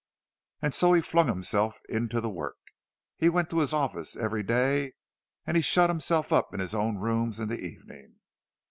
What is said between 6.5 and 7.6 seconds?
in his own rooms in the